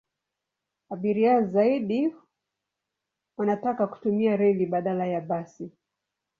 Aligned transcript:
Abiria 0.89 1.41
zaidi 1.41 2.15
wanataka 3.37 3.87
kutumia 3.87 4.35
reli 4.35 4.65
badala 4.65 5.07
ya 5.07 5.21
basi. 5.21 5.71